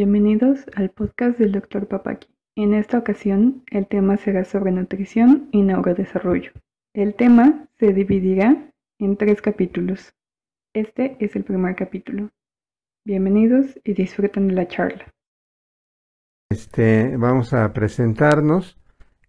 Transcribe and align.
Bienvenidos 0.00 0.64
al 0.76 0.90
podcast 0.90 1.40
del 1.40 1.50
Dr. 1.50 1.88
Papaki. 1.88 2.28
En 2.54 2.72
esta 2.72 2.98
ocasión, 2.98 3.64
el 3.68 3.88
tema 3.88 4.16
será 4.16 4.44
sobre 4.44 4.70
nutrición 4.70 5.48
y 5.50 5.62
neurodesarrollo. 5.62 6.52
El 6.94 7.16
tema 7.16 7.66
se 7.80 7.92
dividirá 7.92 8.70
en 9.00 9.16
tres 9.16 9.42
capítulos. 9.42 10.14
Este 10.72 11.16
es 11.18 11.34
el 11.34 11.42
primer 11.42 11.74
capítulo. 11.74 12.30
Bienvenidos 13.04 13.76
y 13.82 13.94
disfruten 13.94 14.46
de 14.46 14.54
la 14.54 14.68
charla. 14.68 15.12
Este, 16.48 17.16
vamos 17.16 17.52
a 17.52 17.72
presentarnos 17.72 18.78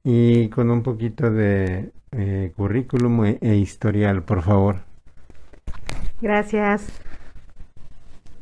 y 0.03 0.49
con 0.49 0.69
un 0.69 0.83
poquito 0.83 1.31
de 1.31 1.91
eh, 2.11 2.53
currículum 2.55 3.25
e, 3.25 3.39
e 3.41 3.55
historial, 3.55 4.21
por 4.21 4.43
favor. 4.43 4.83
Gracias. 6.21 7.01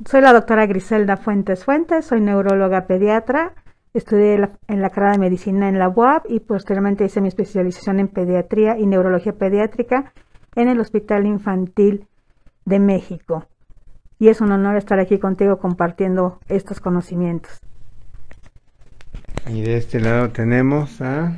Soy 0.05 0.21
la 0.21 0.31
doctora 0.31 0.67
Griselda 0.67 1.17
Fuentes 1.17 1.65
Fuentes, 1.65 2.05
soy 2.05 2.21
neuróloga 2.21 2.85
pediatra, 2.85 3.55
estudié 3.95 4.47
en 4.67 4.81
la 4.81 4.91
carrera 4.91 5.13
de 5.13 5.17
medicina 5.17 5.67
en 5.69 5.79
la 5.79 5.89
UAB 5.89 6.21
y 6.29 6.39
posteriormente 6.39 7.03
hice 7.03 7.19
mi 7.19 7.29
especialización 7.29 7.99
en 7.99 8.07
pediatría 8.07 8.77
y 8.77 8.85
neurología 8.85 9.33
pediátrica 9.33 10.13
en 10.55 10.69
el 10.69 10.79
Hospital 10.79 11.25
Infantil 11.25 12.07
de 12.65 12.79
México. 12.79 13.47
Y 14.19 14.27
es 14.27 14.39
un 14.39 14.51
honor 14.51 14.77
estar 14.77 14.99
aquí 14.99 15.17
contigo 15.17 15.57
compartiendo 15.57 16.39
estos 16.47 16.79
conocimientos. 16.79 17.59
Y 19.47 19.61
de 19.61 19.77
este 19.77 19.99
lado 19.99 20.29
tenemos 20.29 21.01
a... 21.01 21.35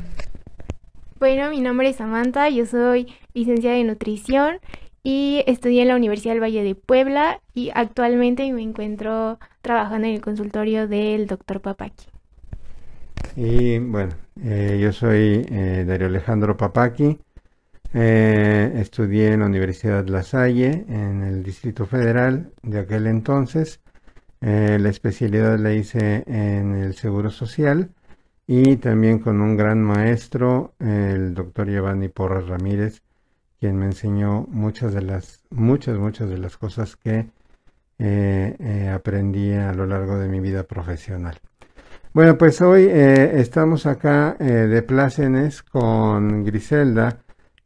Bueno, 1.18 1.49
mi 1.49 1.62
nombre 1.62 1.90
es 1.90 1.96
Samantha, 1.96 2.49
yo 2.49 2.66
soy 2.66 3.07
licenciada 3.34 3.77
en 3.77 3.88
nutrición 3.88 4.60
y 5.03 5.44
estudié 5.48 5.84
en 5.84 5.88
la 5.89 5.95
Universidad 5.95 6.34
del 6.34 6.44
Valle 6.44 6.63
de 6.63 6.76
Puebla 6.76 7.41
y 7.53 7.71
actualmente 7.73 8.52
me 8.52 8.62
encuentro 8.62 9.40
trabajando 9.62 10.07
en 10.07 10.15
el 10.15 10.21
consultorio 10.21 10.87
del 10.87 11.27
doctor 11.27 11.62
Papaki. 11.62 12.05
Y 13.35 13.79
bueno, 13.79 14.13
eh, 14.43 14.79
yo 14.82 14.91
soy 14.91 15.46
eh, 15.49 15.85
Dario 15.87 16.07
Alejandro 16.07 16.57
Papaki, 16.57 17.20
eh, 17.93 18.74
estudié 18.76 19.34
en 19.34 19.40
la 19.41 19.46
Universidad 19.46 20.07
La 20.07 20.24
Salle, 20.24 20.85
en 20.90 21.24
el 21.24 21.43
Distrito 21.43 21.85
Federal 21.85 22.52
de 22.63 22.79
aquel 22.79 23.07
entonces. 23.07 23.81
la 24.41 24.90
especialidad 24.90 25.59
la 25.59 25.74
hice 25.74 26.24
en 26.27 26.76
el 26.76 26.93
Seguro 26.96 27.29
Social 27.29 27.91
y 28.48 28.77
también 28.77 29.20
con 29.20 29.41
un 29.41 29.57
gran 29.57 29.81
maestro, 29.84 30.74
el 30.79 31.34
doctor 31.34 31.70
Giovanni 31.70 32.09
Porras 32.09 32.48
Ramírez, 32.48 33.02
quien 33.60 33.77
me 33.77 33.85
enseñó 33.85 34.46
muchas 34.49 34.93
de 34.93 35.02
las, 35.02 35.43
muchas, 35.49 35.98
muchas 35.98 36.29
de 36.29 36.38
las 36.38 36.57
cosas 36.57 36.96
que 36.96 37.27
eh, 37.99 38.55
eh, 38.60 38.90
aprendí 38.90 39.52
a 39.52 39.74
lo 39.74 39.85
largo 39.85 40.18
de 40.18 40.29
mi 40.29 40.40
vida 40.40 40.63
profesional. 40.63 41.38
Bueno, 42.13 42.37
pues 42.37 42.62
hoy 42.62 42.87
eh, 42.90 43.40
estamos 43.40 43.85
acá 43.85 44.35
de 44.40 44.82
plácenes 44.82 45.62
con 45.62 46.43
Griselda, 46.43 47.20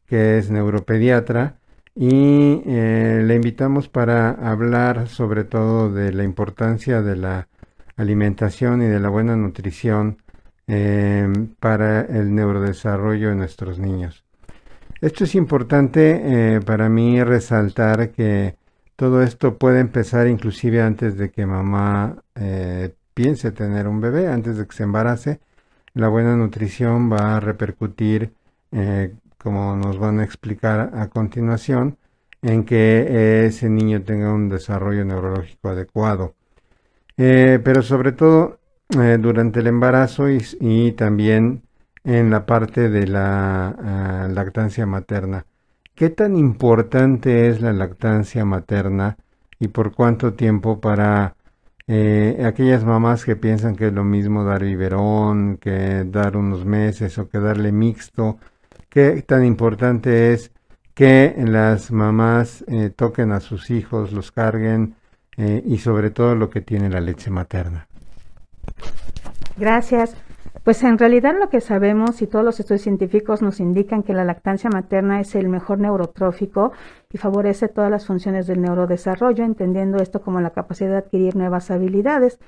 que 0.06 0.38
es 0.38 0.50
neuropediatra, 0.50 1.56
y 1.94 2.60
le 2.64 3.34
invitamos 3.34 3.88
para 3.88 4.30
hablar 4.30 5.08
sobre 5.08 5.44
todo 5.44 5.92
de 5.92 6.12
la 6.12 6.24
importancia 6.24 7.00
de 7.00 7.16
la 7.16 7.48
alimentación 7.96 8.82
y 8.82 8.86
de 8.86 8.98
la 8.98 9.08
buena 9.08 9.36
nutrición 9.36 10.18
para 11.60 12.00
el 12.02 12.34
neurodesarrollo 12.34 13.30
de 13.30 13.36
nuestros 13.36 13.78
niños. 13.78 14.24
Esto 15.04 15.24
es 15.24 15.34
importante 15.34 16.54
eh, 16.56 16.60
para 16.62 16.88
mí 16.88 17.22
resaltar 17.22 18.12
que 18.12 18.56
todo 18.96 19.22
esto 19.22 19.58
puede 19.58 19.80
empezar 19.80 20.28
inclusive 20.28 20.80
antes 20.80 21.18
de 21.18 21.30
que 21.30 21.44
mamá 21.44 22.22
eh, 22.34 22.94
piense 23.12 23.52
tener 23.52 23.86
un 23.86 24.00
bebé, 24.00 24.28
antes 24.28 24.56
de 24.56 24.66
que 24.66 24.74
se 24.74 24.84
embarace. 24.84 25.40
La 25.92 26.08
buena 26.08 26.34
nutrición 26.36 27.12
va 27.12 27.36
a 27.36 27.40
repercutir, 27.40 28.32
eh, 28.72 29.12
como 29.36 29.76
nos 29.76 29.98
van 29.98 30.20
a 30.20 30.24
explicar 30.24 30.92
a 30.94 31.08
continuación, 31.10 31.98
en 32.40 32.64
que 32.64 33.44
ese 33.44 33.68
niño 33.68 34.00
tenga 34.04 34.32
un 34.32 34.48
desarrollo 34.48 35.04
neurológico 35.04 35.68
adecuado. 35.68 36.34
pero 37.16 37.82
sobre 37.82 38.12
todo 38.12 38.58
durante 39.18 39.60
el 39.60 39.66
embarazo 39.66 40.28
y 40.30 40.92
también 40.92 41.62
en 42.04 42.30
la 42.30 42.46
parte 42.46 42.90
de 42.90 43.06
la 43.06 43.68
ah, 43.68 44.28
lactancia 44.30 44.86
materna. 44.86 45.46
¿Qué 45.94 46.10
tan 46.10 46.36
importante 46.36 47.48
es 47.48 47.60
la 47.60 47.72
lactancia 47.72 48.44
materna 48.44 49.16
y 49.58 49.68
por 49.68 49.94
cuánto 49.94 50.34
tiempo 50.34 50.80
para 50.80 51.36
eh, 51.86 52.42
aquellas 52.46 52.84
mamás 52.84 53.24
que 53.24 53.36
piensan 53.36 53.76
que 53.76 53.88
es 53.88 53.92
lo 53.92 54.04
mismo 54.04 54.44
dar 54.44 54.64
biberón 54.64 55.58
que 55.58 56.04
dar 56.04 56.36
unos 56.36 56.64
meses 56.64 57.16
o 57.18 57.28
que 57.28 57.38
darle 57.38 57.72
mixto? 57.72 58.38
¿Qué 58.88 59.22
tan 59.22 59.44
importante 59.44 60.32
es 60.32 60.52
que 60.94 61.34
las 61.38 61.90
mamás 61.90 62.64
eh, 62.68 62.90
toquen 62.90 63.32
a 63.32 63.40
sus 63.40 63.70
hijos, 63.70 64.12
los 64.12 64.30
carguen 64.30 64.94
eh, 65.36 65.62
y 65.64 65.78
sobre 65.78 66.10
todo 66.10 66.34
lo 66.34 66.50
que 66.50 66.60
tiene 66.60 66.90
la 66.90 67.00
leche 67.00 67.30
materna? 67.30 67.88
Gracias. 69.56 70.16
Pues 70.64 70.82
en 70.82 70.96
realidad 70.96 71.34
lo 71.38 71.50
que 71.50 71.60
sabemos 71.60 72.22
y 72.22 72.26
todos 72.26 72.42
los 72.42 72.58
estudios 72.58 72.80
científicos 72.80 73.42
nos 73.42 73.60
indican 73.60 74.02
que 74.02 74.14
la 74.14 74.24
lactancia 74.24 74.70
materna 74.70 75.20
es 75.20 75.34
el 75.34 75.50
mejor 75.50 75.78
neurotrófico 75.78 76.72
y 77.12 77.18
favorece 77.18 77.68
todas 77.68 77.90
las 77.90 78.06
funciones 78.06 78.46
del 78.46 78.62
neurodesarrollo, 78.62 79.44
entendiendo 79.44 79.98
esto 79.98 80.22
como 80.22 80.40
la 80.40 80.50
capacidad 80.50 80.88
de 80.88 80.96
adquirir 80.96 81.36
nuevas 81.36 81.70
habilidades. 81.70 82.38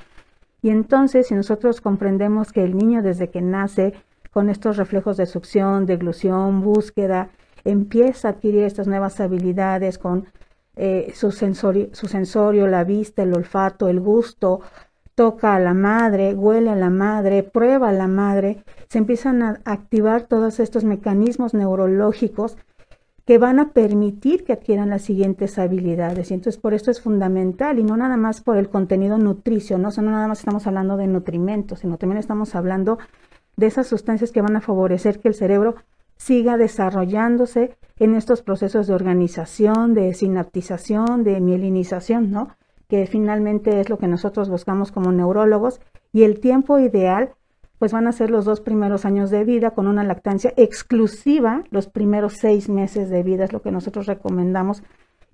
Y 0.63 0.71
entonces, 0.71 1.27
si 1.27 1.35
nosotros 1.35 1.83
comprendemos 1.83 2.53
que 2.53 2.65
el 2.65 2.75
niño 2.75 3.03
desde 3.03 3.29
que 3.29 3.43
nace, 3.43 3.93
con 4.33 4.49
estos 4.49 4.79
reflejos 4.79 5.19
de 5.19 5.27
succión, 5.27 5.85
deglución, 5.85 6.63
búsqueda, 6.63 7.29
empieza 7.65 8.29
a 8.29 8.31
adquirir 8.33 8.65
estas 8.65 8.87
nuevas 8.87 9.21
habilidades 9.21 9.99
con 9.99 10.27
eh, 10.77 11.13
su, 11.15 11.33
sensorio, 11.33 11.89
su 11.93 12.07
sensorio, 12.07 12.67
la 12.67 12.85
vista, 12.85 13.23
el 13.23 13.35
olfato, 13.35 13.89
el 13.89 14.01
gusto, 14.01 14.61
toca 15.17 15.57
a 15.57 15.59
la 15.59 15.75
madre, 15.75 16.35
huele 16.35 16.71
a 16.71 16.77
la 16.77 16.91
madre, 16.91 17.43
prueba 17.43 17.89
a 17.89 17.93
la 17.93 18.07
madre, 18.07 18.63
se 18.89 18.99
empiezan 18.99 19.43
a 19.43 19.61
activar 19.65 20.25
todos 20.25 20.61
estos 20.61 20.85
mecanismos 20.85 21.55
neurológicos 21.55 22.59
que 23.25 23.39
van 23.39 23.59
a 23.59 23.71
permitir 23.71 24.45
que 24.45 24.53
adquieran 24.53 24.91
las 24.91 25.03
siguientes 25.03 25.59
habilidades. 25.59 26.31
Y 26.31 26.35
entonces 26.35 26.61
por 26.61 26.75
esto 26.75 26.91
es 26.91 27.01
fundamental 27.01 27.79
y 27.79 27.83
no 27.83 27.97
nada 27.97 28.17
más 28.19 28.43
por 28.43 28.59
el 28.59 28.69
contenido 28.69 29.19
nutricio, 29.19 29.79
¿no? 29.79 29.89
O 29.89 30.03
no 30.03 30.11
nada 30.11 30.29
más 30.29 30.41
estamos 30.41 30.67
hablando 30.67 30.97
de 30.97 31.09
nutrimentos, 31.09 31.81
sino 31.81 31.97
también 31.97 32.19
estamos 32.19 32.55
hablando 32.55 32.99
de 33.57 33.67
esas 33.67 33.87
sustancias 33.87 34.31
que 34.31 34.43
van 34.43 34.55
a 34.55 34.61
favorecer 34.61 35.19
que 35.19 35.29
el 35.29 35.35
cerebro 35.35 35.77
siga 36.19 36.59
desarrollándose 36.59 37.77
en 37.99 38.15
estos 38.15 38.43
procesos 38.43 38.87
de 38.87 38.95
organización, 38.95 39.95
de 39.95 40.13
sinaptización, 40.13 41.25
de 41.25 41.41
mielinización, 41.41 42.31
¿no? 42.31 42.51
Que 42.89 43.07
finalmente 43.07 43.81
es 43.81 43.91
lo 43.91 43.99
que 43.99 44.09
nosotros 44.09 44.49
buscamos 44.49 44.93
como 44.93 45.13
neurólogos, 45.13 45.81
y 46.13 46.23
el 46.23 46.41
tiempo 46.41 46.79
ideal, 46.79 47.35
pues 47.79 47.93
van 47.93 48.07
a 48.07 48.13
ser 48.13 48.31
los 48.31 48.45
dos 48.45 48.61
primeros 48.61 49.05
años 49.05 49.31
de 49.31 49.45
vida 49.45 49.73
con 49.73 49.87
una 49.87 50.05
lactancia 50.05 50.53
exclusiva, 50.57 51.65
los 51.71 51.89
primeros 51.89 52.35
seis 52.35 52.69
meses 52.69 53.11
de 53.11 53.23
vida 53.23 53.45
es 53.45 53.53
lo 53.53 53.61
que 53.63 53.73
nosotros 53.73 54.07
recomendamos, 54.07 54.83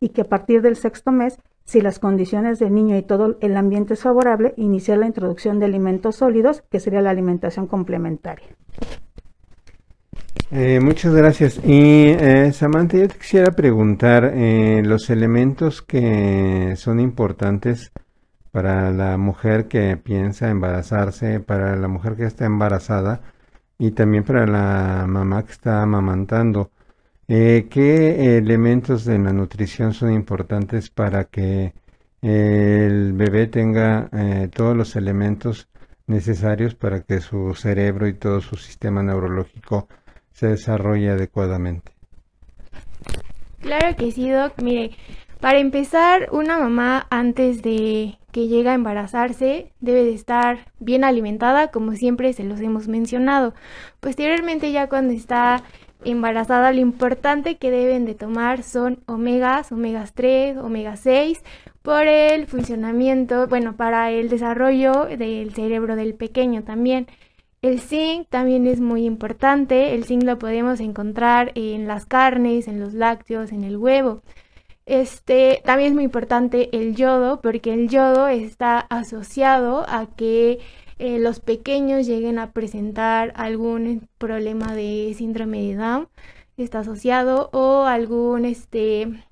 y 0.01 0.09
que 0.09 0.23
a 0.23 0.29
partir 0.29 0.63
del 0.63 0.77
sexto 0.77 1.13
mes, 1.13 1.39
si 1.65 1.81
las 1.81 2.01
condiciones 2.01 2.59
del 2.59 2.75
niño 2.75 2.97
y 2.97 3.03
todo 3.03 3.37
el 3.41 3.57
ambiente 3.57 3.95
es 3.95 4.03
favorable, 4.03 4.55
iniciar 4.57 4.99
la 4.99 5.07
introducción 5.07 5.61
de 5.61 5.67
alimentos 5.67 6.17
sólidos, 6.17 6.63
que 6.71 6.81
sería 6.81 7.03
la 7.03 7.11
alimentación 7.11 7.69
complementaria. 7.69 8.49
Eh, 10.55 10.81
muchas 10.81 11.15
gracias. 11.15 11.59
Y 11.65 12.09
eh, 12.09 12.53
Samantha, 12.53 12.99
yo 12.99 13.09
te 13.09 13.19
quisiera 13.19 13.53
preguntar 13.53 14.33
eh, 14.35 14.83
los 14.85 15.09
elementos 15.09 15.81
que 15.81 16.75
son 16.77 17.01
importantes 17.01 17.91
para 18.51 18.91
la 18.91 19.17
mujer 19.17 19.67
que 19.69 19.97
piensa 19.97 20.51
embarazarse, 20.51 21.41
para 21.41 21.75
la 21.77 21.89
mujer 21.89 22.17
que 22.17 22.25
está 22.27 22.45
embarazada 22.45 23.23
y 23.79 23.93
también 23.93 24.25
para 24.25 24.47
la 24.47 25.07
mamá 25.09 25.45
que 25.45 25.53
está 25.53 25.83
amamantando. 25.83 26.71
¿Qué 27.27 28.37
elementos 28.37 29.07
de 29.07 29.19
la 29.19 29.33
nutrición 29.33 29.95
son 29.95 30.13
importantes 30.13 30.91
para 30.91 31.25
que 31.25 31.73
el 32.21 33.15
bebé 33.15 33.47
tenga 33.47 34.11
todos 34.55 34.77
los 34.77 34.97
elementos 34.97 35.69
necesarios 36.07 36.75
para 36.75 37.03
que 37.03 37.21
su 37.21 37.55
cerebro 37.55 38.07
y 38.07 38.15
todo 38.15 38.41
su 38.43 38.57
sistema 38.57 39.03
neurológico 39.03 39.89
se 40.33 40.49
desarrolle 40.49 41.11
adecuadamente. 41.11 41.93
Claro 43.61 43.95
que 43.97 44.11
sí, 44.11 44.29
Doc. 44.29 44.61
Mire, 44.61 44.91
para 45.41 45.59
empezar, 45.59 46.29
una 46.33 46.59
mamá 46.59 47.07
antes 47.11 47.63
de 47.63 48.19
que 48.33 48.49
llegue 48.49 48.71
a 48.71 48.75
embarazarse 48.75 49.73
debe 49.81 50.05
de 50.05 50.15
estar 50.15 50.67
bien 50.81 51.05
alimentada, 51.05 51.71
como 51.71 51.93
siempre 51.93 52.33
se 52.33 52.45
los 52.45 52.61
hemos 52.61 52.89
mencionado. 52.89 53.55
Posteriormente, 54.01 54.73
ya 54.73 54.89
cuando 54.89 55.13
está 55.13 55.63
embarazada, 56.05 56.73
lo 56.73 56.81
importante 56.81 57.57
que 57.57 57.71
deben 57.71 58.05
de 58.05 58.15
tomar 58.15 58.63
son 58.63 59.03
omegas, 59.07 59.71
omegas 59.71 60.15
3, 60.15 60.57
omegas 60.57 61.01
6, 61.01 61.43
por 61.83 62.07
el 62.07 62.47
funcionamiento, 62.47 63.47
bueno, 63.47 63.77
para 63.77 64.11
el 64.11 64.29
desarrollo 64.29 65.07
del 65.07 65.53
cerebro 65.55 65.95
del 65.95 66.15
pequeño 66.15 66.63
también. 66.63 67.07
El 67.63 67.79
zinc 67.81 68.29
también 68.29 68.67
es 68.67 68.81
muy 68.81 69.07
importante, 69.07 69.95
el 69.95 70.05
zinc 70.05 70.25
lo 70.25 70.37
podemos 70.37 70.81
encontrar 70.81 71.53
en 71.55 71.87
las 71.87 72.07
carnes, 72.07 72.67
en 72.67 72.81
los 72.81 72.93
lácteos, 72.93 73.53
en 73.53 73.63
el 73.63 73.77
huevo. 73.77 74.23
Este, 74.85 75.63
también 75.65 75.91
es 75.91 75.95
muy 75.95 76.03
importante 76.05 76.77
el 76.77 76.97
yodo, 76.97 77.41
porque 77.41 77.73
el 77.73 77.89
yodo 77.89 78.27
está 78.27 78.81
asociado 78.81 79.85
a 79.89 80.09
que 80.17 80.59
eh, 80.99 81.21
los 81.21 81.39
pequeños 81.39 82.05
lleguen 82.07 82.41
a 82.41 82.51
presentar 82.53 83.33
algún 83.37 84.09
problema 84.19 84.75
de 84.75 85.15
síndrome 85.17 85.63
de 85.63 85.77
Down, 85.77 86.09
está 86.57 86.81
asociado, 86.81 87.49
o 87.53 87.85
algún 87.85 88.45
este, 88.45 89.25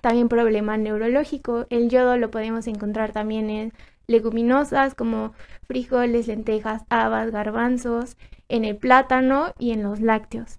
también 0.00 0.28
problema 0.28 0.76
neurológico. 0.76 1.66
El 1.70 1.88
yodo 1.88 2.16
lo 2.16 2.32
podemos 2.32 2.66
encontrar 2.66 3.12
también 3.12 3.48
en 3.48 3.72
leguminosas 4.10 4.94
como 4.94 5.32
frijoles, 5.66 6.26
lentejas, 6.26 6.82
habas, 6.90 7.30
garbanzos, 7.30 8.16
en 8.48 8.64
el 8.64 8.76
plátano 8.76 9.54
y 9.58 9.70
en 9.70 9.82
los 9.82 10.00
lácteos. 10.00 10.58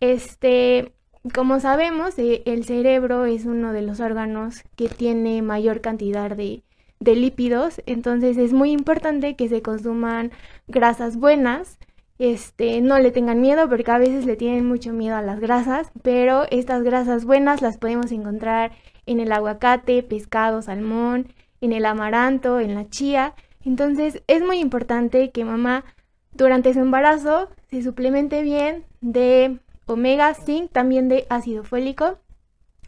Este, 0.00 0.92
como 1.32 1.60
sabemos, 1.60 2.18
eh, 2.18 2.42
el 2.44 2.64
cerebro 2.64 3.24
es 3.24 3.46
uno 3.46 3.72
de 3.72 3.82
los 3.82 4.00
órganos 4.00 4.64
que 4.76 4.88
tiene 4.88 5.42
mayor 5.42 5.80
cantidad 5.80 6.36
de, 6.36 6.64
de 6.98 7.14
lípidos, 7.14 7.80
entonces 7.86 8.36
es 8.36 8.52
muy 8.52 8.72
importante 8.72 9.36
que 9.36 9.48
se 9.48 9.62
consuman 9.62 10.32
grasas 10.66 11.16
buenas, 11.16 11.78
este, 12.18 12.80
no 12.80 12.98
le 12.98 13.12
tengan 13.12 13.40
miedo 13.40 13.68
porque 13.68 13.92
a 13.92 13.98
veces 13.98 14.26
le 14.26 14.34
tienen 14.34 14.66
mucho 14.66 14.92
miedo 14.92 15.14
a 15.14 15.22
las 15.22 15.38
grasas, 15.38 15.92
pero 16.02 16.46
estas 16.50 16.82
grasas 16.82 17.24
buenas 17.24 17.62
las 17.62 17.78
podemos 17.78 18.10
encontrar 18.10 18.72
en 19.06 19.20
el 19.20 19.30
aguacate, 19.30 20.02
pescado, 20.02 20.60
salmón, 20.62 21.28
en 21.60 21.72
el 21.72 21.86
amaranto, 21.86 22.60
en 22.60 22.74
la 22.74 22.88
chía. 22.88 23.34
Entonces 23.64 24.22
es 24.26 24.42
muy 24.42 24.58
importante 24.58 25.30
que 25.30 25.44
mamá 25.44 25.84
durante 26.32 26.72
su 26.72 26.80
embarazo 26.80 27.48
se 27.70 27.82
suplemente 27.82 28.42
bien 28.42 28.84
de 29.00 29.58
omega, 29.86 30.34
zinc, 30.34 30.70
también 30.70 31.08
de 31.08 31.26
ácido 31.30 31.64
fólico, 31.64 32.18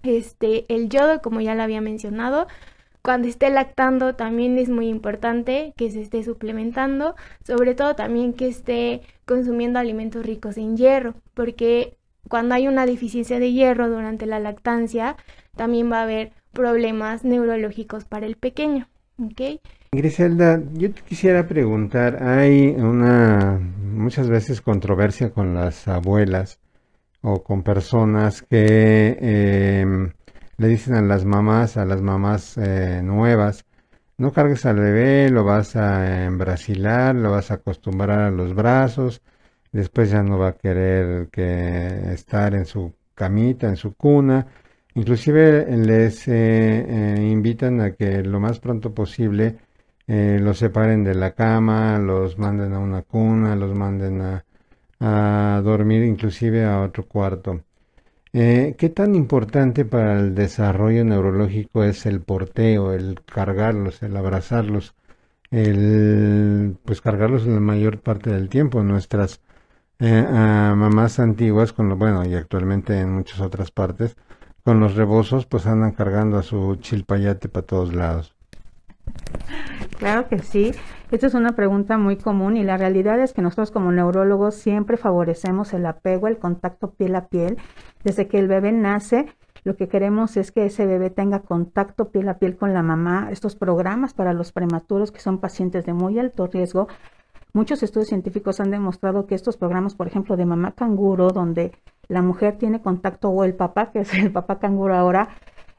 este, 0.02 0.66
el 0.68 0.88
yodo, 0.88 1.20
como 1.20 1.40
ya 1.40 1.54
lo 1.54 1.62
había 1.62 1.80
mencionado. 1.80 2.46
Cuando 3.02 3.28
esté 3.28 3.48
lactando 3.48 4.14
también 4.14 4.58
es 4.58 4.68
muy 4.68 4.88
importante 4.88 5.72
que 5.76 5.90
se 5.90 6.02
esté 6.02 6.22
suplementando, 6.22 7.14
sobre 7.46 7.74
todo 7.74 7.94
también 7.96 8.34
que 8.34 8.46
esté 8.46 9.00
consumiendo 9.24 9.78
alimentos 9.78 10.24
ricos 10.24 10.58
en 10.58 10.76
hierro, 10.76 11.14
porque 11.32 11.96
cuando 12.28 12.54
hay 12.54 12.68
una 12.68 12.84
deficiencia 12.84 13.38
de 13.38 13.52
hierro 13.52 13.88
durante 13.88 14.26
la 14.26 14.38
lactancia, 14.38 15.16
también 15.56 15.90
va 15.90 16.00
a 16.00 16.02
haber 16.02 16.32
problemas 16.52 17.24
neurológicos 17.24 18.04
para 18.04 18.26
el 18.26 18.36
pequeño. 18.36 18.88
¿okay? 19.18 19.60
Griselda, 19.92 20.62
yo 20.74 20.92
te 20.92 21.02
quisiera 21.02 21.46
preguntar, 21.46 22.22
hay 22.22 22.68
una 22.68 23.58
muchas 23.82 24.28
veces 24.28 24.60
controversia 24.60 25.30
con 25.30 25.54
las 25.54 25.88
abuelas 25.88 26.60
o 27.22 27.42
con 27.42 27.62
personas 27.62 28.42
que 28.42 29.18
em, 29.20 30.12
le 30.56 30.68
dicen 30.68 30.94
a 30.94 31.02
las 31.02 31.24
mamás, 31.24 31.76
a 31.76 31.84
las 31.84 32.00
mamás 32.00 32.56
eh, 32.56 33.00
nuevas, 33.02 33.64
no 34.16 34.32
cargues 34.32 34.66
al 34.66 34.76
bebé, 34.76 35.30
lo 35.30 35.44
vas 35.44 35.76
a 35.76 36.24
embrasilar, 36.24 37.14
lo 37.14 37.30
vas 37.30 37.50
a 37.50 37.54
acostumbrar 37.54 38.20
a 38.20 38.30
los 38.30 38.54
brazos, 38.54 39.22
después 39.72 40.10
ya 40.10 40.22
no 40.22 40.38
va 40.38 40.48
a 40.48 40.56
querer 40.56 41.28
que 41.30 42.12
estar 42.12 42.54
en 42.54 42.66
su 42.66 42.94
camita, 43.14 43.68
en 43.68 43.76
su 43.76 43.94
cuna. 43.94 44.46
Inclusive 44.94 45.66
les 45.76 46.26
eh, 46.28 46.32
eh, 46.88 47.28
invitan 47.30 47.80
a 47.80 47.92
que 47.92 48.22
lo 48.22 48.40
más 48.40 48.60
pronto 48.60 48.92
posible 48.94 49.56
los 50.06 50.58
separen 50.58 51.04
de 51.04 51.14
la 51.14 51.34
cama, 51.34 51.96
los 52.00 52.36
manden 52.36 52.72
a 52.72 52.80
una 52.80 53.02
cuna, 53.02 53.54
los 53.54 53.72
manden 53.76 54.20
a, 55.00 55.62
dormir 55.62 56.02
inclusive 56.02 56.64
a 56.64 56.80
otro 56.82 57.06
cuarto. 57.06 57.62
Eh, 58.32 58.76
¿Qué 58.78 58.88
tan 58.90 59.14
importante 59.14 59.84
para 59.84 60.18
el 60.18 60.34
desarrollo 60.34 61.04
neurológico 61.04 61.82
es 61.84 62.06
el 62.06 62.20
porteo, 62.22 62.92
el 62.92 63.20
cargarlos, 63.24 64.02
el 64.02 64.16
abrazarlos, 64.16 64.94
el 65.50 66.76
pues 66.84 67.00
cargarlos 67.00 67.46
la 67.46 67.60
mayor 67.60 68.00
parte 68.00 68.30
del 68.30 68.48
tiempo? 68.48 68.82
Nuestras 68.84 69.40
eh, 69.98 70.22
mamás 70.32 71.18
antiguas, 71.20 71.72
con 71.72 71.88
lo, 71.88 71.96
bueno, 71.96 72.24
y 72.24 72.34
actualmente 72.34 72.98
en 73.00 73.12
muchas 73.12 73.40
otras 73.40 73.70
partes, 73.70 74.16
con 74.64 74.80
los 74.80 74.94
rebozos, 74.94 75.46
pues 75.46 75.66
andan 75.66 75.92
cargando 75.92 76.38
a 76.38 76.42
su 76.42 76.76
chilpayate 76.76 77.48
para 77.48 77.66
todos 77.66 77.94
lados. 77.94 78.34
Claro 79.98 80.28
que 80.28 80.38
sí. 80.38 80.72
Esta 81.10 81.26
es 81.26 81.34
una 81.34 81.56
pregunta 81.56 81.98
muy 81.98 82.16
común 82.16 82.56
y 82.56 82.62
la 82.62 82.76
realidad 82.76 83.20
es 83.20 83.32
que 83.32 83.42
nosotros 83.42 83.70
como 83.70 83.90
neurólogos 83.90 84.54
siempre 84.54 84.96
favorecemos 84.96 85.72
el 85.72 85.84
apego, 85.84 86.28
el 86.28 86.38
contacto 86.38 86.92
piel 86.92 87.16
a 87.16 87.26
piel. 87.26 87.58
Desde 88.04 88.28
que 88.28 88.38
el 88.38 88.46
bebé 88.46 88.70
nace, 88.70 89.26
lo 89.64 89.76
que 89.76 89.88
queremos 89.88 90.36
es 90.36 90.52
que 90.52 90.66
ese 90.66 90.86
bebé 90.86 91.10
tenga 91.10 91.40
contacto 91.40 92.10
piel 92.10 92.28
a 92.28 92.38
piel 92.38 92.56
con 92.56 92.72
la 92.72 92.82
mamá. 92.82 93.28
Estos 93.30 93.56
programas 93.56 94.14
para 94.14 94.32
los 94.32 94.52
prematuros 94.52 95.10
que 95.12 95.20
son 95.20 95.38
pacientes 95.38 95.84
de 95.84 95.92
muy 95.92 96.18
alto 96.18 96.46
riesgo, 96.46 96.88
muchos 97.52 97.82
estudios 97.82 98.08
científicos 98.08 98.60
han 98.60 98.70
demostrado 98.70 99.26
que 99.26 99.34
estos 99.34 99.56
programas, 99.56 99.94
por 99.94 100.06
ejemplo, 100.06 100.36
de 100.36 100.46
mamá 100.46 100.72
canguro, 100.72 101.30
donde 101.30 101.72
la 102.08 102.22
mujer 102.22 102.58
tiene 102.58 102.82
contacto 102.82 103.30
o 103.30 103.44
el 103.44 103.54
papá, 103.54 103.92
que 103.92 104.00
es 104.00 104.14
el 104.14 104.32
papá 104.32 104.58
canguro 104.58 104.94
ahora, 104.94 105.28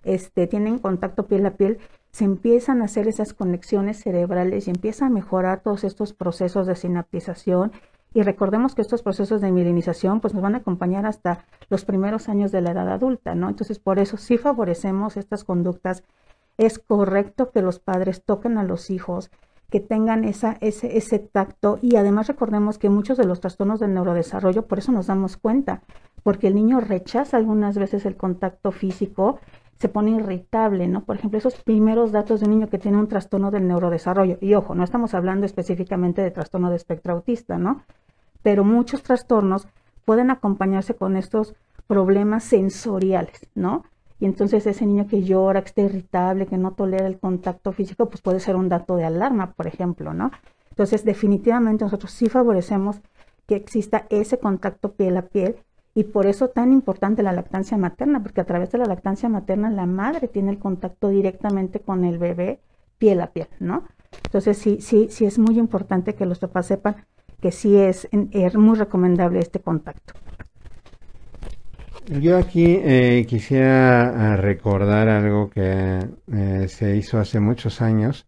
este, 0.04 0.48
tienen 0.48 0.80
contacto 0.80 1.28
piel 1.28 1.46
a 1.46 1.52
piel, 1.52 1.80
se 2.12 2.26
empiezan 2.26 2.82
a 2.82 2.86
hacer 2.86 3.08
esas 3.08 3.34
conexiones 3.34 4.02
cerebrales 4.02 4.68
y 4.68 4.72
empieza 4.72 5.06
a 5.06 5.10
mejorar 5.10 5.62
todos 5.62 5.84
estos 5.84 6.14
procesos 6.14 6.68
de 6.68 6.76
sinaptización. 6.76 7.72
Y 8.14 8.24
recordemos 8.24 8.76
que 8.76 8.82
estos 8.82 9.04
procesos 9.04 9.40
de 9.40 9.52
mielinización 9.52 10.20
pues 10.20 10.34
nos 10.34 10.44
van 10.44 10.56
a 10.56 10.58
acompañar 10.58 11.06
hasta 11.06 11.46
los 11.70 11.86
primeros 11.86 12.28
años 12.28 12.52
de 12.52 12.60
la 12.60 12.72
edad 12.72 12.90
adulta, 12.90 13.36
¿no? 13.36 13.48
Entonces, 13.48 13.80
por 13.80 14.00
eso 14.00 14.18
sí 14.18 14.38
favorecemos 14.38 15.16
estas 15.16 15.46
conductas. 15.46 16.04
Es 16.58 16.78
correcto 16.78 17.52
que 17.52 17.62
los 17.62 17.80
padres 17.80 18.24
toquen 18.24 18.58
a 18.58 18.64
los 18.64 18.90
hijos, 18.90 19.32
que 19.72 19.80
tengan 19.80 20.26
ese, 20.26 20.58
ese 20.60 21.20
tacto 21.20 21.80
y 21.82 21.96
además 21.96 22.28
recordemos 22.28 22.78
que 22.78 22.90
muchos 22.90 23.18
de 23.18 23.24
los 23.24 23.40
trastornos 23.40 23.80
del 23.80 23.94
neurodesarrollo, 23.94 24.68
por 24.68 24.80
eso 24.80 24.92
nos 24.92 25.08
damos 25.08 25.38
cuenta, 25.38 25.82
porque 26.24 26.48
el 26.48 26.56
niño 26.56 26.82
rechaza 26.82 27.38
algunas 27.38 27.78
veces 27.78 28.06
el 28.06 28.18
contacto 28.18 28.72
físico 28.74 29.40
se 29.80 29.88
pone 29.88 30.12
irritable, 30.12 30.88
¿no? 30.88 31.06
Por 31.06 31.16
ejemplo, 31.16 31.40
esos 31.40 31.56
primeros 31.56 32.12
datos 32.12 32.40
de 32.40 32.46
un 32.46 32.52
niño 32.52 32.70
que 32.70 32.78
tiene 32.78 32.98
un 32.98 33.08
trastorno 33.08 33.50
del 33.50 33.68
neurodesarrollo. 33.68 34.38
Y 34.40 34.54
ojo, 34.54 34.76
no 34.76 34.84
estamos 34.84 35.16
hablando 35.16 35.48
específicamente 35.48 36.22
de 36.22 36.30
trastorno 36.30 36.70
de 36.70 36.76
espectro 36.76 37.14
autista, 37.14 37.58
¿no? 37.58 37.82
Pero 38.44 38.64
muchos 38.64 39.02
trastornos 39.02 39.68
pueden 40.06 40.30
acompañarse 40.30 40.94
con 40.94 41.16
estos 41.16 41.56
problemas 41.88 42.44
sensoriales, 42.44 43.48
¿no? 43.56 43.86
Y 44.22 44.26
entonces 44.26 44.68
ese 44.68 44.86
niño 44.86 45.08
que 45.08 45.24
llora, 45.24 45.62
que 45.62 45.70
está 45.70 45.82
irritable, 45.82 46.46
que 46.46 46.58
no 46.58 46.72
tolera 46.74 47.08
el 47.08 47.20
contacto 47.20 47.74
físico, 47.74 48.08
pues 48.08 48.22
puede 48.22 48.40
ser 48.40 48.56
un 48.56 48.70
dato 48.70 48.96
de 48.96 49.04
alarma, 49.04 49.52
por 49.54 49.66
ejemplo, 49.66 50.14
¿no? 50.14 50.32
Entonces, 50.70 51.04
definitivamente 51.04 51.84
nosotros 51.84 52.12
sí 52.12 52.30
favorecemos 52.30 53.02
que 53.48 53.56
exista 53.56 54.06
ese 54.10 54.38
contacto 54.38 54.94
piel 54.94 55.18
a 55.18 55.24
piel 55.24 55.56
y 55.96 56.04
por 56.06 56.28
eso 56.28 56.50
tan 56.50 56.72
importante 56.72 57.24
la 57.24 57.34
lactancia 57.34 57.78
materna, 57.78 58.22
porque 58.22 58.42
a 58.42 58.46
través 58.46 58.72
de 58.72 58.78
la 58.78 58.86
lactancia 58.86 59.28
materna 59.28 59.72
la 59.72 59.88
madre 59.88 60.28
tiene 60.28 60.52
el 60.52 60.60
contacto 60.60 61.10
directamente 61.10 61.80
con 61.80 62.06
el 62.06 62.20
bebé 62.20 62.62
piel 63.00 63.22
a 63.22 63.32
piel, 63.32 63.48
¿no? 63.60 63.86
Entonces 64.26 64.58
sí, 64.58 64.78
sí, 64.82 65.08
sí 65.10 65.26
es 65.26 65.40
muy 65.40 65.58
importante 65.58 66.14
que 66.14 66.28
los 66.28 66.38
papás 66.38 66.68
sepan 66.68 66.96
que 67.42 67.52
sí 67.52 67.76
es, 67.76 68.08
es 68.12 68.56
muy 68.56 68.78
recomendable 68.78 69.40
este 69.40 69.60
contacto. 69.60 70.14
Yo 72.20 72.38
aquí 72.38 72.80
eh, 72.84 73.26
quisiera 73.28 74.34
ah, 74.34 74.36
recordar 74.36 75.08
algo 75.10 75.50
que 75.50 76.00
eh, 76.34 76.68
se 76.68 76.96
hizo 76.98 77.20
hace 77.20 77.40
muchos 77.40 77.82
años 77.82 78.28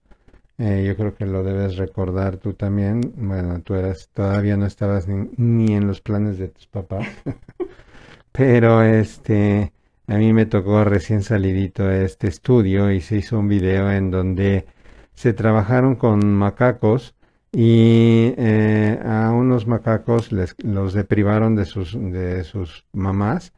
eh, 0.58 0.84
yo 0.86 0.96
creo 0.96 1.16
que 1.16 1.26
lo 1.26 1.44
debes 1.44 1.78
recordar 1.78 2.38
tú 2.38 2.54
también. 2.54 3.02
Bueno, 3.18 3.62
tú 3.62 3.74
eras, 3.76 4.10
todavía 4.14 4.56
no 4.56 4.66
estabas 4.66 5.08
ni, 5.08 5.74
en 5.74 5.88
los 5.88 6.02
planes 6.02 6.38
de 6.38 6.50
tus 6.50 6.68
papás. 6.68 7.08
Pero 8.32 8.84
este, 8.84 9.74
a 10.08 10.16
mí 10.18 10.34
me 10.34 10.46
tocó 10.46 10.84
recién 10.84 11.24
salidito 11.24 11.90
este 11.90 12.28
estudio 12.28 12.92
y 12.92 13.02
se 13.02 13.18
hizo 13.18 13.40
un 13.40 13.48
video 13.48 13.92
en 13.92 14.12
donde 14.12 14.66
se 15.14 15.34
trabajaron 15.34 15.96
con 15.96 16.34
macacos 16.34 17.16
y 17.52 18.34
eh, 18.38 19.00
a 19.06 19.32
unos 19.32 19.68
macacos 19.68 20.32
les, 20.32 20.56
los 20.64 20.94
deprivaron 20.94 21.56
de 21.56 21.66
sus, 21.66 21.94
de 21.94 22.44
sus 22.44 22.86
mamás 22.94 23.54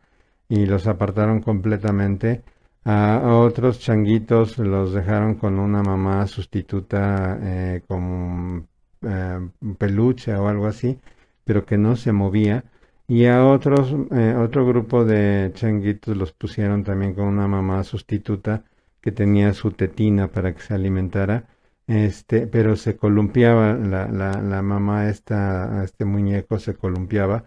y 0.49 0.65
los 0.65 0.87
apartaron 0.87 1.41
completamente 1.41 2.43
a 2.85 3.19
otros 3.39 3.79
changuitos 3.79 4.57
los 4.59 4.93
dejaron 4.93 5.35
con 5.35 5.59
una 5.59 5.81
mamá 5.81 6.27
sustituta 6.27 7.37
eh, 7.41 7.81
con 7.87 8.67
eh, 9.01 9.49
peluche 9.79 10.35
o 10.35 10.47
algo 10.47 10.67
así, 10.67 10.99
pero 11.43 11.65
que 11.65 11.77
no 11.77 11.95
se 11.95 12.11
movía. 12.11 12.63
Y 13.07 13.25
a 13.25 13.45
otros, 13.45 13.93
eh, 14.11 14.35
otro 14.37 14.65
grupo 14.67 15.03
de 15.05 15.51
changuitos 15.55 16.15
los 16.17 16.31
pusieron 16.33 16.83
también 16.83 17.13
con 17.15 17.25
una 17.25 17.47
mamá 17.47 17.83
sustituta 17.83 18.63
que 19.01 19.11
tenía 19.11 19.53
su 19.53 19.71
tetina 19.71 20.27
para 20.29 20.53
que 20.53 20.61
se 20.61 20.73
alimentara, 20.75 21.47
este, 21.87 22.47
pero 22.47 22.75
se 22.75 22.97
columpiaba, 22.97 23.73
la, 23.73 24.07
la, 24.07 24.41
la 24.41 24.61
mamá 24.61 25.09
esta, 25.09 25.83
este 25.83 26.05
muñeco 26.05 26.59
se 26.59 26.75
columpiaba 26.75 27.45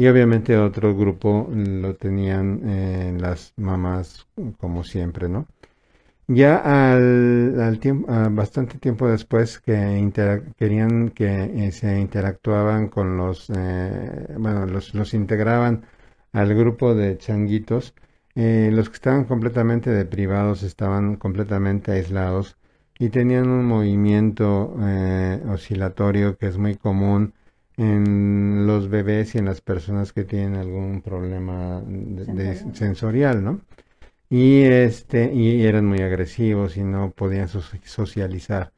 y 0.00 0.08
obviamente 0.08 0.56
otro 0.56 0.96
grupo 0.96 1.46
lo 1.52 1.94
tenían 1.94 2.62
eh, 2.64 3.14
las 3.20 3.52
mamás 3.58 4.26
como 4.56 4.82
siempre, 4.82 5.28
¿no? 5.28 5.46
Ya 6.26 6.56
al, 6.56 7.78
tiempo, 7.80 8.06
bastante 8.30 8.78
tiempo 8.78 9.08
después 9.08 9.58
que 9.60 10.10
querían 10.56 11.10
que 11.10 11.66
eh, 11.66 11.72
se 11.72 12.00
interactuaban 12.00 12.88
con 12.88 13.18
los, 13.18 13.50
eh, 13.54 14.26
bueno, 14.38 14.64
los, 14.64 14.94
los, 14.94 15.12
integraban 15.12 15.84
al 16.32 16.54
grupo 16.54 16.94
de 16.94 17.18
changuitos, 17.18 17.94
los 18.34 18.88
que 18.88 18.94
estaban 18.94 19.24
completamente 19.24 19.90
deprivados 19.90 20.62
estaban 20.62 21.16
completamente 21.16 21.92
aislados 21.92 22.56
y 22.98 23.10
tenían 23.10 23.50
un 23.50 23.66
movimiento 23.66 24.74
oscilatorio 25.50 26.38
que 26.38 26.46
es 26.46 26.56
muy 26.56 26.76
común 26.76 27.34
en 27.80 28.66
los 28.66 28.88
bebés 28.88 29.34
y 29.34 29.38
en 29.38 29.46
las 29.46 29.60
personas 29.60 30.12
que 30.12 30.24
tienen 30.24 30.54
algún 30.56 31.02
problema 31.02 31.82
sensorial, 32.74 33.42
¿no? 33.42 33.60
y 34.30 34.62
este 34.62 35.32
y 35.34 35.64
eran 35.66 35.86
muy 35.86 36.00
agresivos 36.00 36.76
y 36.76 36.84
no 36.84 37.10
podían 37.10 37.48
socializar. 37.48 38.72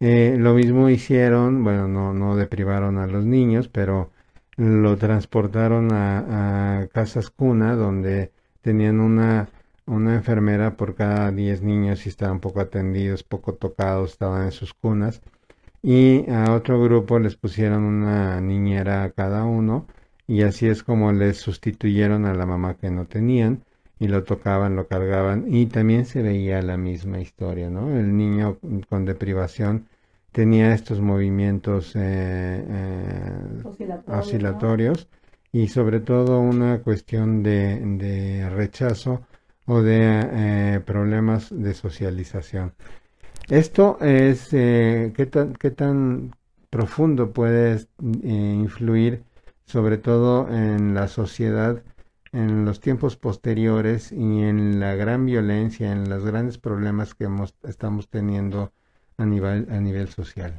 Eh, 0.00 0.36
lo 0.38 0.54
mismo 0.54 0.90
hicieron, 0.90 1.64
bueno, 1.64 1.88
no, 1.88 2.14
no 2.14 2.36
deprivaron 2.36 2.98
a 2.98 3.06
los 3.06 3.24
niños, 3.24 3.68
pero 3.68 4.10
lo 4.56 4.96
transportaron 4.98 5.92
a, 5.92 6.88
casas 6.92 7.30
cuna 7.30 7.76
donde 7.76 8.32
tenían 8.62 9.00
una, 9.00 9.48
una 9.86 10.14
enfermera 10.16 10.76
por 10.76 10.94
cada 10.94 11.30
10 11.32 11.62
niños 11.62 12.06
y 12.06 12.10
estaban 12.10 12.40
poco 12.40 12.60
atendidos, 12.60 13.22
poco 13.24 13.54
tocados, 13.54 14.12
estaban 14.12 14.46
en 14.46 14.52
sus 14.52 14.74
cunas. 14.74 15.22
Y 15.82 16.28
a 16.30 16.52
otro 16.52 16.82
grupo 16.82 17.18
les 17.18 17.36
pusieron 17.36 17.84
una 17.84 18.40
niñera 18.40 19.04
a 19.04 19.10
cada 19.10 19.44
uno 19.44 19.86
y 20.26 20.42
así 20.42 20.66
es 20.66 20.82
como 20.82 21.12
les 21.12 21.38
sustituyeron 21.38 22.26
a 22.26 22.34
la 22.34 22.46
mamá 22.46 22.74
que 22.74 22.90
no 22.90 23.06
tenían 23.06 23.64
y 23.98 24.08
lo 24.08 24.24
tocaban, 24.24 24.76
lo 24.76 24.86
cargaban 24.88 25.46
y 25.48 25.66
también 25.66 26.04
se 26.04 26.22
veía 26.22 26.62
la 26.62 26.76
misma 26.76 27.20
historia, 27.20 27.70
¿no? 27.70 27.96
El 27.96 28.16
niño 28.16 28.58
con 28.88 29.04
deprivación 29.04 29.88
tenía 30.32 30.74
estos 30.74 31.00
movimientos 31.00 31.96
eh, 31.96 32.64
eh, 32.68 33.62
oscilatorios, 34.06 35.08
y 35.52 35.68
sobre 35.68 36.00
todo 36.00 36.40
una 36.40 36.80
cuestión 36.80 37.42
de, 37.42 38.48
rechazo 38.50 39.22
o 39.66 39.82
de 39.82 40.76
eh, 40.76 40.80
problemas 40.80 41.48
de 41.50 41.74
socialización. 41.74 42.72
Esto 43.50 43.98
es, 44.00 44.48
¿qué, 44.50 45.28
tan, 45.30 45.54
¿qué 45.54 45.70
tan 45.70 46.34
profundo 46.70 47.32
puede 47.32 47.86
influir 48.22 49.22
sobre 49.64 49.98
todo 49.98 50.48
en 50.48 50.94
la 50.94 51.08
sociedad 51.08 51.82
en 52.32 52.64
los 52.64 52.80
tiempos 52.80 53.16
posteriores 53.16 54.12
y 54.12 54.42
en 54.42 54.80
la 54.80 54.94
gran 54.94 55.26
violencia, 55.26 55.92
en 55.92 56.08
los 56.08 56.24
grandes 56.24 56.58
problemas 56.58 57.14
que 57.14 57.28
estamos 57.64 58.08
teniendo 58.08 58.72
a 59.16 59.24
nivel, 59.24 59.66
a 59.70 59.80
nivel 59.80 60.08
social? 60.08 60.58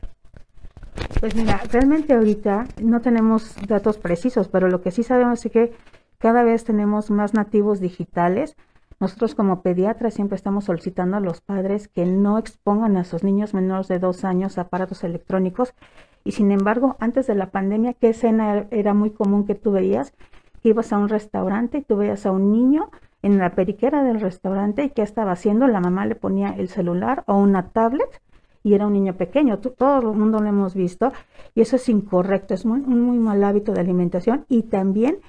Pues 1.19 1.35
mira, 1.35 1.61
realmente 1.71 2.13
ahorita 2.13 2.67
no 2.81 3.01
tenemos 3.01 3.55
datos 3.67 3.97
precisos, 3.97 4.47
pero 4.47 4.67
lo 4.67 4.81
que 4.81 4.91
sí 4.91 5.03
sabemos 5.03 5.45
es 5.45 5.51
que 5.51 5.73
cada 6.17 6.43
vez 6.43 6.63
tenemos 6.63 7.11
más 7.11 7.33
nativos 7.33 7.79
digitales. 7.79 8.55
Nosotros 8.99 9.35
como 9.35 9.61
pediatras 9.61 10.13
siempre 10.13 10.35
estamos 10.35 10.65
solicitando 10.65 11.17
a 11.17 11.21
los 11.21 11.41
padres 11.41 11.87
que 11.87 12.05
no 12.05 12.37
expongan 12.37 12.97
a 12.97 13.03
sus 13.03 13.23
niños 13.23 13.53
menores 13.53 13.87
de 13.87 13.99
dos 13.99 14.25
años 14.25 14.57
a 14.57 14.61
aparatos 14.61 15.03
electrónicos. 15.03 15.73
Y 16.23 16.33
sin 16.33 16.51
embargo, 16.51 16.97
antes 16.99 17.27
de 17.27 17.35
la 17.35 17.49
pandemia, 17.49 17.93
¿qué 17.93 18.09
escena 18.09 18.67
era 18.71 18.93
muy 18.93 19.11
común 19.11 19.45
que 19.45 19.55
tú 19.55 19.71
veías? 19.71 20.13
ibas 20.63 20.91
a 20.91 20.97
un 20.97 21.09
restaurante 21.09 21.79
y 21.79 21.81
tú 21.81 21.97
veías 21.97 22.25
a 22.25 22.31
un 22.31 22.51
niño 22.51 22.89
en 23.21 23.37
la 23.37 23.51
periquera 23.51 24.03
del 24.03 24.21
restaurante 24.21 24.83
y 24.83 24.89
qué 24.89 25.01
estaba 25.01 25.31
haciendo, 25.31 25.67
la 25.67 25.81
mamá 25.81 26.05
le 26.05 26.15
ponía 26.15 26.49
el 26.49 26.69
celular 26.69 27.23
o 27.27 27.35
una 27.35 27.69
tablet 27.69 28.21
y 28.63 28.73
era 28.73 28.87
un 28.87 28.93
niño 28.93 29.15
pequeño, 29.15 29.59
todo 29.59 30.11
el 30.11 30.17
mundo 30.17 30.39
lo 30.39 30.47
hemos 30.47 30.73
visto 30.73 31.11
y 31.55 31.61
eso 31.61 31.77
es 31.77 31.87
incorrecto, 31.89 32.53
es 32.53 32.65
muy, 32.65 32.79
un 32.79 33.01
muy 33.01 33.17
mal 33.17 33.43
hábito 33.43 33.73
de 33.73 33.81
alimentación 33.81 34.45
y 34.49 34.63
también 34.63 35.19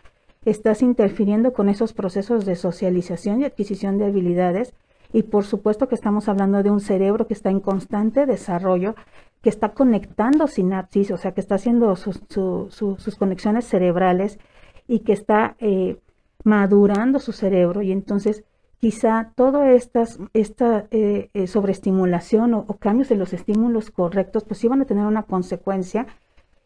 estás 0.45 0.83
interfiriendo 0.83 1.53
con 1.53 1.69
esos 1.69 1.93
procesos 1.93 2.45
de 2.45 2.57
socialización 2.57 3.41
y 3.41 3.45
adquisición 3.45 3.99
de 3.99 4.07
habilidades 4.07 4.75
y 5.13 5.23
por 5.25 5.45
supuesto 5.45 5.89
que 5.89 5.95
estamos 5.95 6.29
hablando 6.29 6.63
de 6.63 6.71
un 6.71 6.81
cerebro 6.81 7.27
que 7.27 7.35
está 7.35 7.51
en 7.51 7.61
constante 7.61 8.27
desarrollo, 8.27 8.95
que 9.43 9.49
está 9.49 9.71
conectando 9.71 10.47
sinapsis, 10.47 11.11
o 11.11 11.17
sea, 11.17 11.33
que 11.33 11.41
está 11.41 11.57
haciendo 11.57 11.95
sus, 11.97 12.21
sus 12.29 13.17
conexiones 13.17 13.67
cerebrales 13.67 14.39
y 14.87 15.01
que 15.01 15.13
está 15.13 15.57
eh, 15.59 15.97
madurando 16.45 17.19
su 17.19 17.33
cerebro 17.33 17.83
y 17.83 17.93
entonces 17.93 18.45
quizá 18.81 19.33
toda 19.35 19.71
esta 19.73 20.87
eh, 20.91 21.29
eh, 21.35 21.47
sobreestimulación 21.47 22.55
o, 22.55 22.65
cambios 22.79 23.11
en 23.11 23.19
los 23.19 23.33
estímulos 23.33 23.91
correctos 23.91 24.45
pues 24.45 24.65
iban 24.65 24.81
a 24.81 24.87
tener 24.87 25.05
una 25.05 25.25
consecuencia 25.25 26.07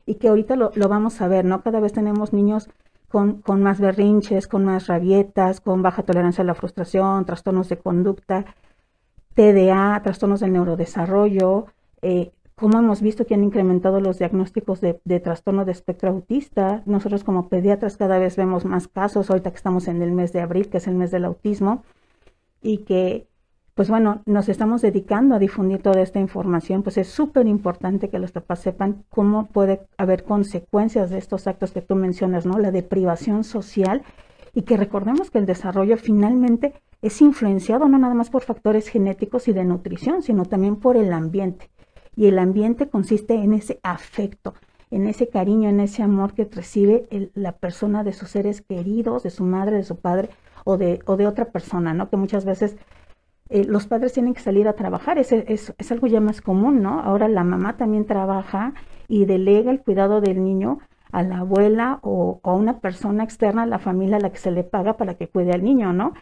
y 0.07 0.15
que 0.17 0.29
ahorita 0.29 0.55
lo, 0.55 0.71
vamos 0.89 1.21
a 1.21 1.29
ver, 1.29 1.45
¿no? 1.45 1.63
Cada 1.63 1.81
vez 1.81 1.93
tenemos 1.93 2.33
niños 2.33 2.69
con, 3.15 3.43
con, 3.43 3.63
más 3.63 3.79
berrinches, 3.79 4.49
con 4.49 4.65
más 4.65 4.89
rabietas, 4.89 5.61
con 5.61 5.83
baja 5.83 6.03
tolerancia 6.03 6.43
a 6.43 6.45
la 6.45 6.57
frustración, 6.57 7.25
trastornos 7.25 7.69
de 7.69 7.79
conducta, 7.79 8.45
TDA, 9.35 10.01
trastornos 10.03 10.41
del 10.41 10.53
neurodesarrollo, 10.53 11.67
eh, 12.03 12.33
como 12.57 12.81
hemos 12.81 13.03
visto 13.03 13.25
que 13.25 13.35
han 13.35 13.45
incrementado 13.45 14.01
los 14.01 14.19
diagnósticos 14.19 14.81
de, 14.81 15.21
trastorno 15.21 15.65
de 15.65 15.71
espectro 15.71 16.11
autista. 16.11 16.83
Nosotros 16.87 17.23
como 17.23 17.49
pediatras 17.49 17.97
cada 17.97 18.19
vez 18.19 18.35
vemos 18.37 18.65
más 18.65 18.89
casos, 18.89 19.31
ahorita 19.31 19.51
que 19.51 19.59
estamos 19.59 19.87
en 19.87 20.03
el 20.03 20.11
mes 20.11 20.33
de 20.33 20.41
abril, 20.41 20.69
que 20.69 20.79
es 20.79 20.89
el 20.89 20.97
mes 20.97 21.13
del 21.13 21.25
autismo, 21.25 21.85
y 22.63 22.79
que, 22.79 23.29
pues 23.75 23.89
bueno, 23.91 24.23
nos 24.25 24.49
estamos 24.49 24.83
dedicando 24.83 25.35
a 25.35 25.41
difundir 25.41 25.83
toda 25.83 26.01
esta 26.01 26.21
información, 26.21 26.85
pues 26.85 26.97
es 26.97 27.09
súper 27.09 27.49
importante 27.49 28.09
que 28.09 28.21
los 28.21 28.31
papás 28.31 28.61
sepan 28.61 29.05
cómo 29.11 29.47
puede 29.47 29.81
haber 29.99 30.23
consecuencias 30.23 31.11
de 31.11 31.19
estos 31.19 31.49
actos 31.49 31.73
que 31.73 31.83
tú 31.83 31.97
mencionas, 31.97 32.47
¿no? 32.47 32.59
La 32.59 32.71
deprivación 32.71 33.43
social 33.43 34.03
y 34.55 34.63
que 34.63 34.77
recordemos 34.77 35.33
que 35.33 35.39
el 35.39 35.47
desarrollo 35.47 35.97
finalmente 35.97 36.75
es 37.03 37.21
influenciado 37.21 37.89
no 37.89 37.99
nada 37.99 38.15
más 38.15 38.31
por 38.31 38.43
factores 38.43 38.89
genéticos 38.89 39.49
y 39.49 39.53
de 39.53 39.65
nutrición, 39.65 40.23
sino 40.23 40.45
también 40.45 40.77
por 40.77 40.97
el 40.97 41.13
ambiente. 41.13 41.69
Y 42.15 42.27
el 42.27 42.39
ambiente 42.39 42.89
consiste 42.89 43.35
en 43.35 43.53
ese 43.55 43.81
afecto, 43.83 44.55
en 44.93 45.09
ese 45.09 45.29
cariño, 45.29 45.69
en 45.69 45.81
ese 45.81 46.05
amor 46.05 46.35
que 46.35 46.45
recibe 46.45 47.09
la 47.35 47.51
persona 47.51 48.05
de 48.05 48.13
sus 48.13 48.31
seres 48.31 48.63
queridos, 48.63 49.25
de 49.25 49.31
su 49.31 49.43
madre, 49.43 49.77
de 49.79 49.83
su 49.83 49.97
padre 49.97 50.31
o 50.65 50.77
de, 50.77 51.01
o 51.07 51.17
de 51.17 51.27
otra 51.27 51.47
persona, 51.47 51.93
¿no? 51.93 52.09
Que 52.09 52.17
muchas 52.17 52.45
veces 52.45 52.77
eh, 53.51 53.65
los 53.65 53.87
padres 53.87 54.13
tienen 54.13 54.35
que 54.35 54.41
salir 54.41 54.69
a 54.69 54.73
trabajar, 54.75 55.19
es, 55.19 55.33
es, 55.33 55.75
es, 55.77 55.93
algo 55.93 56.07
ya 56.07 56.21
más 56.21 56.41
común, 56.41 56.83
¿no? 56.83 57.01
Ahora 57.01 57.29
la 57.29 57.45
mamá 57.45 57.77
también 57.77 58.07
trabaja 58.07 58.73
y 59.07 59.27
delega 59.27 59.71
el 59.71 59.83
cuidado 59.83 60.21
del 60.21 60.43
niño 60.43 60.79
a 61.13 61.23
la 61.23 61.39
abuela 61.39 61.99
o, 62.03 62.41
o 62.43 62.51
a 62.51 62.55
una 62.55 62.81
persona 62.81 63.23
externa 63.23 63.65
a 63.65 63.67
la 63.67 63.79
familia 63.79 64.17
a 64.17 64.21
la 64.21 64.31
que 64.31 64.39
se 64.39 64.51
le 64.51 64.65
paga 64.65 64.97
para 64.97 65.15
que 65.15 65.29
cuide 65.29 65.53
al 65.53 65.63
niño, 65.63 65.93
¿no? 65.93 66.15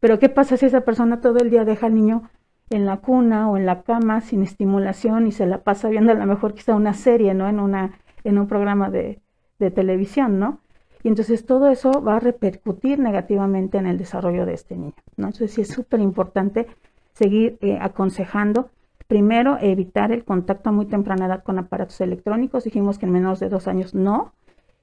Pero 0.00 0.18
¿qué 0.18 0.28
pasa 0.28 0.56
si 0.56 0.66
esa 0.66 0.82
persona 0.82 1.20
todo 1.20 1.38
el 1.38 1.50
día 1.50 1.64
deja 1.64 1.86
al 1.86 1.94
niño 1.94 2.28
en 2.70 2.84
la 2.84 2.98
cuna 2.98 3.48
o 3.48 3.56
en 3.56 3.64
la 3.64 3.82
cama 3.82 4.20
sin 4.20 4.42
estimulación 4.42 5.26
y 5.26 5.32
se 5.32 5.46
la 5.46 5.58
pasa 5.58 5.88
viendo 5.88 6.12
a 6.12 6.16
lo 6.16 6.26
mejor 6.26 6.54
quizá 6.54 6.74
una 6.74 6.94
serie, 6.94 7.32
¿no? 7.34 7.48
En, 7.48 7.60
una, 7.60 7.98
en 8.24 8.38
un 8.38 8.48
programa 8.48 8.90
de, 8.90 9.20
de 9.58 9.70
televisión, 9.70 10.38
¿no? 10.38 10.60
Y 11.06 11.08
entonces 11.08 11.46
todo 11.46 11.68
eso 11.68 12.02
va 12.02 12.16
a 12.16 12.20
repercutir 12.20 12.98
negativamente 12.98 13.78
en 13.78 13.86
el 13.86 13.96
desarrollo 13.96 14.44
de 14.44 14.54
este 14.54 14.74
niño, 14.74 14.94
¿no? 15.16 15.28
Entonces 15.28 15.52
sí 15.52 15.60
es 15.60 15.68
súper 15.68 16.00
importante 16.00 16.66
seguir 17.12 17.58
eh, 17.60 17.78
aconsejando. 17.80 18.70
Primero, 19.06 19.56
evitar 19.60 20.10
el 20.10 20.24
contacto 20.24 20.70
a 20.70 20.72
muy 20.72 20.86
temprana 20.86 21.26
edad 21.26 21.44
con 21.44 21.60
aparatos 21.60 22.00
electrónicos. 22.00 22.64
Dijimos 22.64 22.98
que 22.98 23.06
en 23.06 23.12
menos 23.12 23.38
de 23.38 23.48
dos 23.48 23.68
años 23.68 23.94
no. 23.94 24.32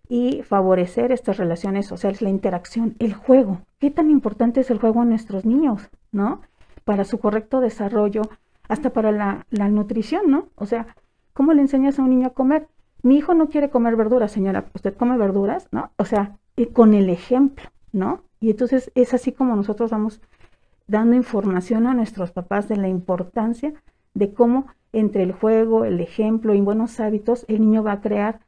Y 0.08 0.44
favorecer 0.44 1.12
estas 1.12 1.36
relaciones 1.36 1.88
sociales, 1.88 2.22
la 2.22 2.30
interacción, 2.30 2.96
el 3.00 3.14
juego. 3.14 3.60
¿Qué 3.80 3.92
tan 3.92 4.10
importante 4.10 4.62
es 4.62 4.72
el 4.72 4.80
juego 4.80 5.04
en 5.04 5.10
nuestros 5.10 5.44
niños? 5.44 5.90
¿No? 6.14 6.40
para 6.84 7.06
su 7.06 7.20
correcto 7.20 7.60
desarrollo, 7.60 8.22
hasta 8.68 8.92
para 8.92 9.12
la, 9.12 9.70
nutrición, 9.70 10.30
¿no? 10.30 10.48
O 10.56 10.66
sea, 10.66 10.96
¿cómo 11.34 11.54
le 11.54 11.62
enseñas 11.62 12.00
a 12.00 12.04
un 12.04 12.10
niño 12.10 12.28
a 12.28 12.34
comer? 12.34 12.68
Mi 13.04 13.18
hijo 13.18 13.34
no 13.34 13.50
quiere 13.50 13.70
comer 13.70 13.98
verduras, 13.98 14.32
señora, 14.32 14.66
¿usted 14.74 14.96
come 14.96 15.18
verduras? 15.18 15.68
¿No? 15.72 15.92
O 15.98 16.06
sea, 16.06 16.38
con 16.72 16.94
el 16.94 17.10
ejemplo, 17.10 17.66
¿no? 17.92 18.24
Y 18.40 18.50
entonces 18.50 18.92
es 18.96 19.14
así 19.14 19.34
como 19.34 19.56
nosotros 19.56 19.92
vamos 19.92 20.22
dando 20.88 21.16
información 21.16 21.86
a 21.86 21.94
nuestros 21.94 22.32
papás 22.32 22.70
de 22.70 22.78
la 22.78 22.88
importancia 22.88 23.74
de 24.14 24.34
cómo 24.34 24.68
entre 24.94 25.24
el 25.24 25.34
juego, 25.34 25.86
el 25.86 26.00
ejemplo 26.00 26.54
y 26.54 26.62
buenos 26.62 27.00
hábitos, 27.00 27.46
el 27.48 27.62
niño 27.62 27.84
va 27.84 27.94
a 27.94 28.02
crear 28.02 28.40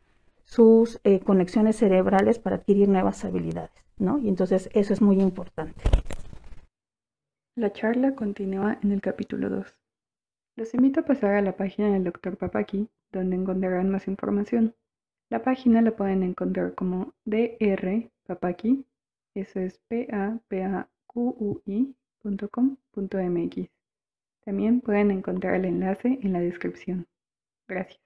sus 0.44 1.02
eh, 1.04 1.20
conexiones 1.20 1.78
cerebrales 1.78 2.40
para 2.40 2.58
adquirir 2.58 2.88
nuevas 2.88 3.26
habilidades, 3.26 3.72
¿no? 3.98 4.20
Y 4.20 4.30
entonces 4.30 4.70
eso 4.74 4.94
es 4.94 5.02
muy 5.02 5.20
importante. 5.20 5.84
La 7.56 7.74
charla 7.74 8.16
continúa 8.16 8.78
en 8.84 8.92
el 8.92 9.02
capítulo 9.02 9.50
2. 9.50 9.76
Los 10.58 10.74
invito 10.74 11.02
a 11.02 11.06
pasar 11.06 11.36
a 11.36 11.42
la 11.42 11.58
página 11.58 11.90
del 11.90 12.04
Dr. 12.04 12.38
Papaki, 12.38 12.88
donde 13.16 13.36
encontrarán 13.36 13.90
más 13.90 14.08
información. 14.08 14.76
La 15.30 15.42
página 15.42 15.82
la 15.82 15.96
pueden 15.96 16.22
encontrar 16.22 16.76
como 16.76 17.14
Dr. 17.26 18.12
Eso 19.34 19.60
es 19.60 19.80
p 19.88 20.08
a 20.12 20.40
p 20.48 20.64
a 20.64 20.90
u 21.14 21.62
También 24.44 24.82
pueden 24.82 25.12
encontrar 25.12 25.56
el 25.56 25.66
enlace 25.66 26.20
en 26.22 26.34
la 26.34 26.40
descripción. 26.40 27.08
Gracias. 27.68 28.05